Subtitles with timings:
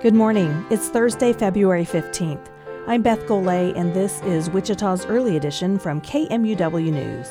[0.00, 0.64] Good morning.
[0.70, 2.46] It's Thursday, February 15th.
[2.86, 7.28] I'm Beth Golay, and this is Wichita's Early Edition from KMUW News.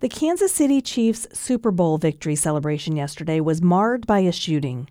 [0.00, 4.88] The Kansas City Chiefs Super Bowl victory celebration yesterday was marred by a shooting.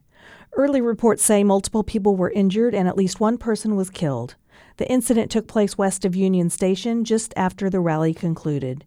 [0.53, 4.35] Early reports say multiple people were injured and at least one person was killed.
[4.77, 8.85] The incident took place west of Union Station just after the rally concluded.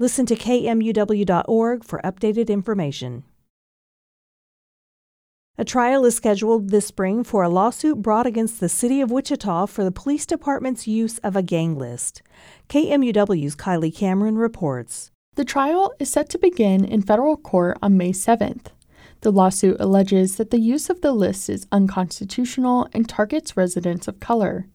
[0.00, 3.24] Listen to kmuw.org for updated information.
[5.60, 9.66] A trial is scheduled this spring for a lawsuit brought against the City of Wichita
[9.66, 12.22] for the police department's use of a gang list.
[12.68, 15.10] KMUW's Kylie Cameron reports.
[15.34, 18.66] The trial is set to begin in federal court on May 7th.
[19.22, 24.20] The lawsuit alleges that the use of the list is unconstitutional and targets residents of
[24.20, 24.68] color.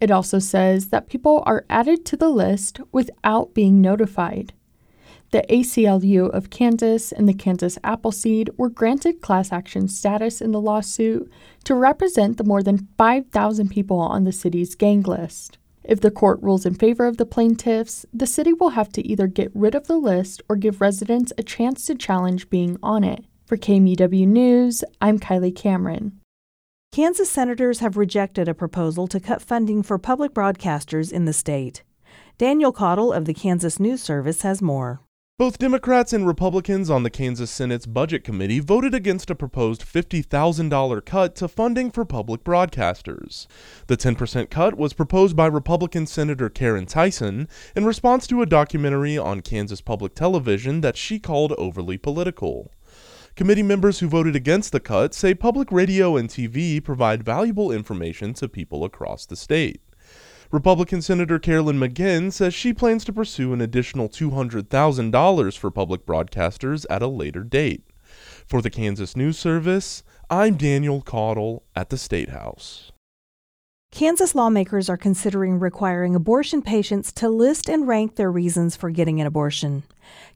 [0.00, 4.52] It also says that people are added to the list without being notified.
[5.32, 10.60] The ACLU of Kansas and the Kansas Appleseed were granted class action status in the
[10.60, 11.30] lawsuit
[11.64, 15.58] to represent the more than 5,000 people on the city's gang list.
[15.82, 19.26] If the court rules in favor of the plaintiffs, the city will have to either
[19.26, 23.24] get rid of the list or give residents a chance to challenge being on it.
[23.46, 26.20] For KMUW News, I'm Kylie Cameron.
[26.92, 31.82] Kansas senators have rejected a proposal to cut funding for public broadcasters in the state.
[32.38, 35.00] Daniel Caudle of the Kansas News Service has more.
[35.38, 41.04] Both Democrats and Republicans on the Kansas Senate's Budget Committee voted against a proposed $50,000
[41.04, 43.46] cut to funding for public broadcasters.
[43.86, 49.18] The 10% cut was proposed by Republican Senator Caryn Tyson in response to a documentary
[49.18, 52.72] on Kansas public television that she called overly political.
[53.34, 58.32] Committee members who voted against the cut say public radio and TV provide valuable information
[58.32, 59.82] to people across the state.
[60.52, 66.86] Republican Senator Carolyn McGinn says she plans to pursue an additional $200,000 for public broadcasters
[66.88, 67.82] at a later date.
[68.46, 72.92] For the Kansas News Service, I'm Daniel Caudle at the State House.
[73.90, 79.20] Kansas lawmakers are considering requiring abortion patients to list and rank their reasons for getting
[79.20, 79.84] an abortion.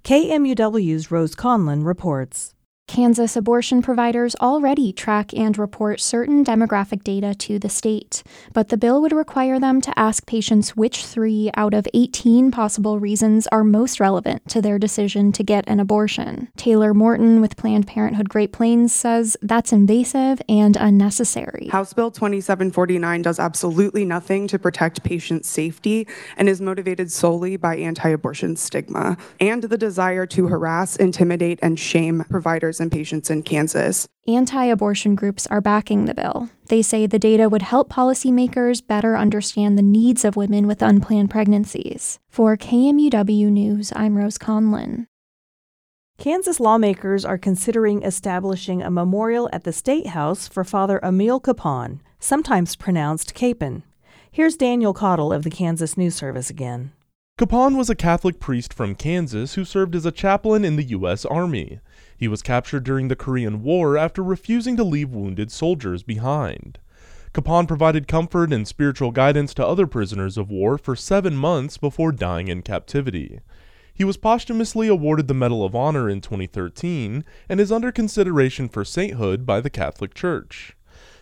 [0.03, 2.55] KMUW's Rose Conlon reports.
[2.91, 8.77] Kansas abortion providers already track and report certain demographic data to the state, but the
[8.77, 13.63] bill would require them to ask patients which three out of 18 possible reasons are
[13.63, 16.49] most relevant to their decision to get an abortion.
[16.57, 21.69] Taylor Morton with Planned Parenthood Great Plains says that's invasive and unnecessary.
[21.69, 27.77] House Bill 2749 does absolutely nothing to protect patient safety and is motivated solely by
[27.77, 33.43] anti abortion stigma and the desire to harass, intimidate, and shame providers and patients in
[33.43, 34.09] Kansas.
[34.27, 36.51] Anti abortion groups are backing the bill.
[36.67, 41.31] They say the data would help policymakers better understand the needs of women with unplanned
[41.31, 42.19] pregnancies.
[42.29, 45.07] For KMUW News, I'm Rose Conlon.
[46.19, 52.01] Kansas lawmakers are considering establishing a memorial at the State House for Father Emil Kapaun,
[52.19, 53.83] sometimes pronounced Kapaun.
[54.31, 56.93] Here's Daniel Caudle of the Kansas News Service again.
[57.41, 61.25] Kapaun was a Catholic priest from Kansas who served as a chaplain in the U.S.
[61.25, 61.81] Army.
[62.15, 66.79] He was captured during the Korean War after refusing to leave wounded soldiers behind.
[67.33, 72.13] Kapaun provided comfort and spiritual guidance to other prisoners of war for seven months before
[72.13, 73.41] dying in captivity.
[73.95, 78.85] He was posthumously awarded the Medal of Honor in 2013 and is under consideration for
[78.85, 80.77] sainthood by the Catholic Church.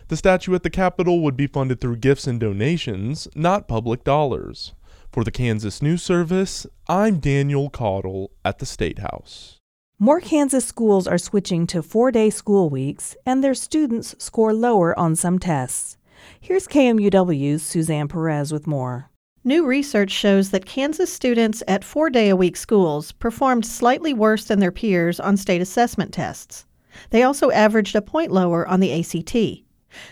[0.09, 4.73] The statue at the Capitol would be funded through gifts and donations, not public dollars.
[5.11, 9.57] For the Kansas News Service, I'm Daniel Caudle at the State House.
[9.97, 14.97] More Kansas schools are switching to four day school weeks, and their students score lower
[14.99, 15.97] on some tests.
[16.39, 19.09] Here's KMUW's Suzanne Perez with more.
[19.43, 24.45] New research shows that Kansas students at four day a week schools performed slightly worse
[24.45, 26.67] than their peers on state assessment tests.
[27.09, 29.65] They also averaged a point lower on the ACT.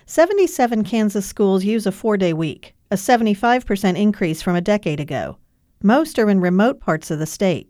[0.08, 5.38] 77 Kansas schools use a four day week, a 75% increase from a decade ago.
[5.84, 7.70] Most are in remote parts of the state.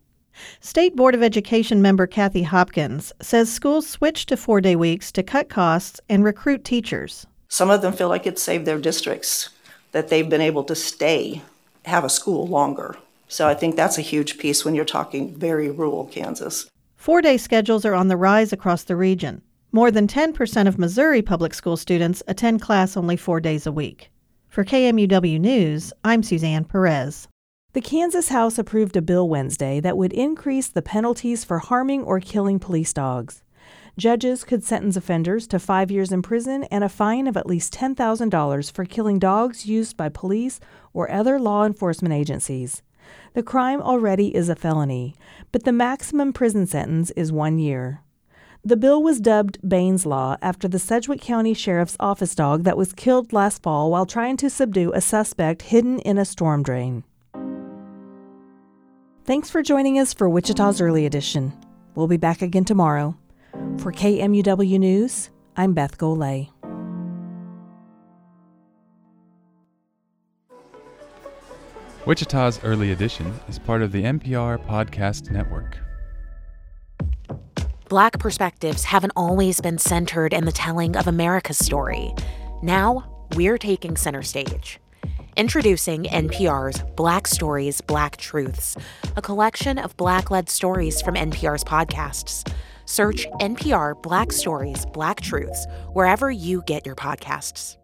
[0.59, 5.23] State Board of Education member Cathy Hopkins says schools switched to four day weeks to
[5.23, 7.25] cut costs and recruit teachers.
[7.49, 9.49] Some of them feel like it saved their districts,
[9.91, 11.41] that they've been able to stay,
[11.85, 12.97] have a school longer.
[13.27, 16.69] So I think that's a huge piece when you're talking very rural Kansas.
[16.95, 19.41] Four day schedules are on the rise across the region.
[19.71, 24.09] More than 10% of Missouri public school students attend class only four days a week.
[24.57, 27.27] For KMUW News, I'm Suzanne Perez.
[27.73, 32.19] The Kansas House approved a bill Wednesday that would increase the penalties for harming or
[32.19, 33.43] killing police dogs.
[33.99, 37.71] Judges could sentence offenders to five years in prison and a fine of at least
[37.75, 40.59] $10,000 for killing dogs used by police
[40.91, 42.81] or other law enforcement agencies.
[43.35, 45.13] The crime already is a felony,
[45.51, 48.01] but the maximum prison sentence is one year.
[48.67, 52.91] The bill was dubbed Bane's Law after the Sedgwick County Sheriff's Office dog that was
[52.91, 57.05] killed last fall while trying to subdue a suspect hidden in a storm drain.
[59.23, 61.53] Thanks for joining us for Wichita's Early Edition.
[61.95, 63.15] We'll be back again tomorrow.
[63.77, 66.49] For KMUW News, I'm Beth Golay.
[72.05, 75.77] Wichita's Early Edition is part of the NPR Podcast Network.
[77.89, 82.13] Black perspectives haven't always been centered in the telling of America's story.
[82.61, 84.81] Now, we're taking center stage.
[85.37, 88.75] Introducing NPR's Black Stories, Black Truths,
[89.15, 92.51] a collection of Black led stories from NPR's podcasts.
[92.83, 97.77] Search NPR Black Stories, Black Truths wherever you get your podcasts.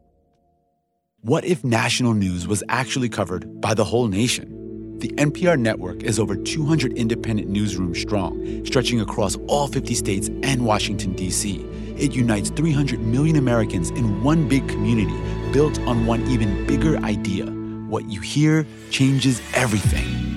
[1.22, 4.53] What if national news was actually covered by the whole nation?
[5.00, 10.66] The NPR network is over 200 independent newsrooms strong, stretching across all 50 states and
[10.66, 11.58] Washington, D.C.
[11.98, 15.18] It unites 300 million Americans in one big community
[15.52, 17.46] built on one even bigger idea.
[17.46, 20.33] What you hear changes everything